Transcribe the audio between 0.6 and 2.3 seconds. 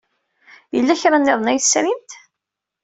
Yella kra niḍen ay tesrimt?